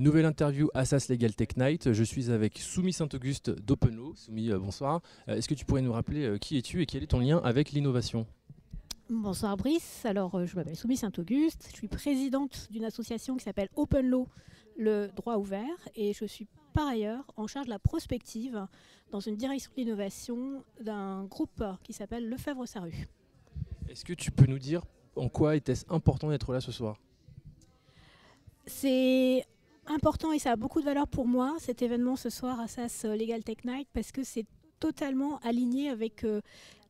Nouvelle 0.00 0.24
interview 0.24 0.70
Assas 0.72 1.08
Legal 1.10 1.34
Tech 1.34 1.58
Night. 1.58 1.92
Je 1.92 2.02
suis 2.02 2.30
avec 2.30 2.56
Soumi 2.56 2.90
Saint-Auguste 2.90 3.50
d'Openlo. 3.50 4.14
Soumi, 4.16 4.50
euh, 4.50 4.58
bonsoir. 4.58 5.02
Euh, 5.28 5.36
Est-ce 5.36 5.46
que 5.46 5.52
tu 5.52 5.66
pourrais 5.66 5.82
nous 5.82 5.92
rappeler 5.92 6.24
euh, 6.24 6.38
qui 6.38 6.56
es-tu 6.56 6.80
et 6.80 6.86
quel 6.86 7.02
est 7.02 7.08
ton 7.08 7.18
lien 7.18 7.36
avec 7.44 7.72
l'innovation? 7.72 8.26
Bonsoir 9.10 9.58
Brice, 9.58 10.06
alors 10.06 10.46
je 10.46 10.56
m'appelle 10.56 10.74
Soumi 10.74 10.96
Saint-Auguste, 10.96 11.68
je 11.70 11.76
suis 11.76 11.88
présidente 11.88 12.68
d'une 12.70 12.86
association 12.86 13.36
qui 13.36 13.44
s'appelle 13.44 13.68
Open 13.76 14.08
Law, 14.08 14.26
le 14.78 15.08
droit 15.16 15.36
ouvert, 15.36 15.66
et 15.94 16.14
je 16.14 16.24
suis 16.24 16.46
par 16.72 16.88
ailleurs 16.88 17.30
en 17.36 17.46
charge 17.46 17.66
de 17.66 17.70
la 17.70 17.78
prospective 17.78 18.66
dans 19.10 19.20
une 19.20 19.36
direction 19.36 19.70
de 19.76 19.82
l'innovation 19.82 20.64
d'un 20.80 21.24
groupe 21.24 21.62
qui 21.82 21.92
s'appelle 21.92 22.26
Lefebvre-Saru. 22.26 23.06
Est-ce 23.90 24.06
que 24.06 24.14
tu 24.14 24.30
peux 24.30 24.46
nous 24.46 24.58
dire 24.58 24.82
en 25.14 25.28
quoi 25.28 25.56
était-ce 25.56 25.84
important 25.90 26.30
d'être 26.30 26.54
là 26.54 26.62
ce 26.62 26.72
soir? 26.72 26.96
C'est 28.64 29.44
important 29.90 30.32
et 30.32 30.38
ça 30.38 30.52
a 30.52 30.56
beaucoup 30.56 30.80
de 30.80 30.84
valeur 30.84 31.08
pour 31.08 31.26
moi 31.26 31.56
cet 31.58 31.82
événement 31.82 32.16
ce 32.16 32.30
soir 32.30 32.60
à 32.60 32.68
SAS 32.68 33.04
Legal 33.04 33.42
Tech 33.42 33.58
Night 33.64 33.88
parce 33.92 34.12
que 34.12 34.22
c'est 34.22 34.46
totalement 34.78 35.38
aligné 35.40 35.90
avec 35.90 36.24
euh, 36.24 36.40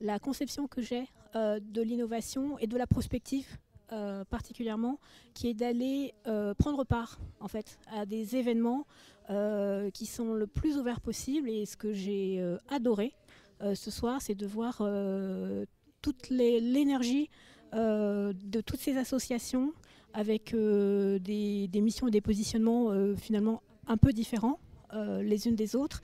la 0.00 0.18
conception 0.18 0.68
que 0.68 0.80
j'ai 0.80 1.08
euh, 1.34 1.58
de 1.60 1.82
l'innovation 1.82 2.58
et 2.58 2.66
de 2.66 2.76
la 2.76 2.86
prospective 2.86 3.58
euh, 3.92 4.24
particulièrement, 4.24 5.00
qui 5.34 5.48
est 5.48 5.54
d'aller 5.54 6.14
euh, 6.28 6.54
prendre 6.54 6.84
part 6.84 7.18
en 7.40 7.48
fait 7.48 7.78
à 7.92 8.06
des 8.06 8.36
événements 8.36 8.86
euh, 9.30 9.90
qui 9.90 10.06
sont 10.06 10.32
le 10.32 10.46
plus 10.46 10.76
ouverts 10.76 11.00
possible. 11.00 11.48
Et 11.50 11.66
ce 11.66 11.76
que 11.76 11.92
j'ai 11.92 12.40
euh, 12.40 12.56
adoré 12.68 13.14
euh, 13.62 13.74
ce 13.74 13.90
soir, 13.90 14.22
c'est 14.22 14.36
de 14.36 14.46
voir 14.46 14.78
euh, 14.80 15.64
toute 16.02 16.30
l'énergie 16.30 17.30
euh, 17.74 18.32
de 18.44 18.60
toutes 18.60 18.78
ces 18.78 18.96
associations 18.96 19.72
avec 20.14 20.54
euh, 20.54 21.18
des, 21.18 21.68
missions 21.80 22.08
et 22.08 22.10
des 22.10 22.20
positionnements 22.20 22.90
euh, 22.90 23.14
finalement 23.16 23.62
un 23.86 23.96
peu 23.96 24.12
différents 24.12 24.58
euh, 24.92 25.22
les 25.22 25.46
unes 25.46 25.54
des 25.54 25.76
autres, 25.76 26.02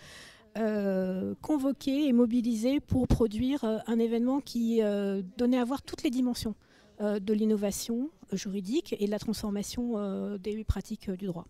euh, 0.57 1.35
convoquées 1.43 2.07
et 2.07 2.13
mobilisées 2.13 2.81
pour 2.81 3.09
produire 3.09 3.65
un 3.65 3.99
événement 3.99 4.41
qui 4.41 4.81
donnait 5.37 5.59
à 5.59 5.65
voir 5.65 5.83
toutes 5.83 6.03
les 6.03 6.11
dimensions 6.11 6.55
de 7.01 7.35
l'innovation 7.35 8.09
juridique 8.33 8.97
et 8.99 9.05
de 9.05 9.11
la 9.11 9.19
transformation 9.19 10.39
des 10.39 10.65
pratiques 10.65 11.11
du 11.11 11.27
droit. 11.27 11.47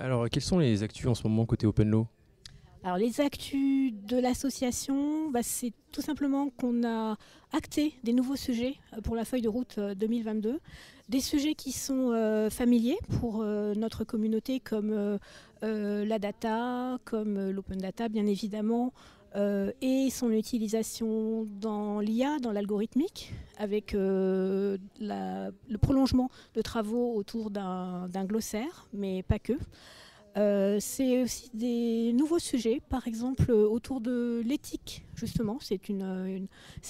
Alors, 0.00 0.28
quelles 0.28 0.42
sont 0.42 0.58
les 0.58 0.82
actus 0.82 1.06
en 1.06 1.14
ce 1.14 1.22
moment 1.22 1.46
côté 1.46 1.66
Open 1.66 1.88
Law? 1.88 2.08
Alors 2.82 2.96
les 2.96 3.20
actus 3.20 3.92
de 3.92 4.18
l'association, 4.18 5.30
bah, 5.30 5.40
c'est 5.42 5.72
tout 5.92 6.00
simplement 6.00 6.48
qu'on 6.48 6.82
a 6.82 7.16
acté 7.52 7.92
des 8.04 8.14
nouveaux 8.14 8.36
sujets 8.36 8.76
euh, 8.94 9.02
pour 9.02 9.16
la 9.16 9.26
feuille 9.26 9.42
de 9.42 9.50
route 9.50 9.76
euh, 9.76 9.94
2022, 9.94 10.60
des 11.10 11.20
sujets 11.20 11.54
qui 11.54 11.72
sont 11.72 12.12
euh, 12.12 12.48
familiers 12.48 12.96
pour 13.20 13.42
euh, 13.42 13.74
notre 13.74 14.04
communauté 14.04 14.60
comme 14.60 14.92
euh, 14.92 15.18
euh, 15.62 16.06
la 16.06 16.18
data, 16.18 16.98
comme 17.04 17.36
euh, 17.36 17.52
l'open 17.52 17.76
data 17.76 18.08
bien 18.08 18.24
évidemment, 18.26 18.94
euh, 19.36 19.72
et 19.82 20.08
son 20.08 20.30
utilisation 20.30 21.46
dans 21.60 22.00
l'IA, 22.00 22.38
dans 22.38 22.50
l'algorithmique, 22.50 23.34
avec 23.58 23.94
euh, 23.94 24.78
le 25.00 25.76
prolongement 25.76 26.30
de 26.54 26.62
travaux 26.62 27.14
autour 27.14 27.50
d'un 27.50 28.24
glossaire, 28.24 28.88
mais 28.94 29.22
pas 29.22 29.38
que. 29.38 29.52
Euh, 30.36 30.76
c'est 30.80 31.22
aussi 31.22 31.50
des 31.54 32.12
nouveaux 32.12 32.38
sujets, 32.38 32.80
par 32.88 33.08
exemple 33.08 33.50
euh, 33.50 33.68
autour 33.68 34.00
de 34.00 34.42
l'éthique, 34.44 35.04
justement. 35.14 35.58
C'est 35.60 35.80
euh, 35.90 36.38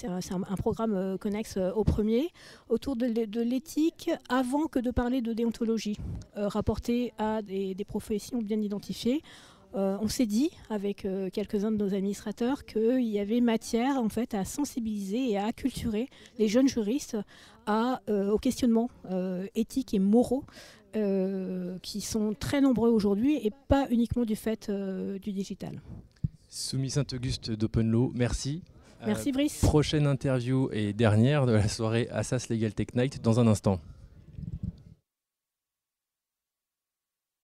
un, 0.05 0.55
programme 0.57 1.17
connexe 1.19 1.57
au 1.57 1.83
premier, 1.83 2.29
autour 2.69 2.95
de, 2.95 3.07
l'é- 3.07 3.27
de 3.27 3.41
l'éthique 3.41 4.11
avant 4.29 4.67
que 4.67 4.79
de 4.79 4.91
parler 4.91 5.21
de 5.21 5.33
déontologie, 5.33 5.97
rapportée 6.35 7.13
à 7.17 7.41
des, 7.41 7.73
des 7.73 7.85
professions 7.85 8.39
bien 8.39 8.61
identifiées. 8.61 9.21
On 9.73 10.09
s'est 10.09 10.25
dit, 10.25 10.51
avec 10.69 11.07
quelques-uns 11.31 11.71
de 11.71 11.77
nos 11.77 11.93
administrateurs, 11.93 12.65
qu'il 12.65 13.03
y 13.05 13.19
avait 13.19 13.39
matière 13.39 13.97
en 13.97 14.09
fait 14.09 14.33
à 14.33 14.43
sensibiliser 14.43 15.31
et 15.31 15.37
à 15.37 15.45
acculturer 15.45 16.09
les 16.37 16.49
jeunes 16.49 16.67
juristes 16.67 17.17
aux 17.67 18.37
questionnements 18.37 18.89
éthiques 19.55 19.93
et 19.93 19.99
moraux 19.99 20.43
euh, 20.95 21.77
qui 21.81 22.01
sont 22.01 22.33
très 22.37 22.61
nombreux 22.61 22.89
aujourd'hui 22.89 23.35
et 23.45 23.51
pas 23.67 23.87
uniquement 23.89 24.25
du 24.25 24.35
fait 24.35 24.69
euh, 24.69 25.19
du 25.19 25.31
digital. 25.31 25.81
Soumi 26.49 26.89
Saint-Auguste 26.89 27.51
d'Open 27.51 27.89
Law, 27.89 28.11
merci. 28.13 28.63
Euh, 29.01 29.05
Merci 29.07 29.31
Brice. 29.31 29.61
prochaine 29.61 30.05
interview 30.05 30.69
et 30.71 30.93
dernière 30.93 31.45
de 31.45 31.53
la 31.53 31.67
soirée 31.67 32.07
Assas 32.11 32.47
Legal 32.49 32.73
Tech 32.73 32.87
Night 32.93 33.21
dans 33.23 33.39
un 33.39 33.47
instant. 33.47 33.79